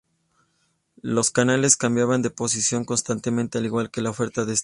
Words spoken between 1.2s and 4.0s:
canales cambiaban de posición constantemente al igual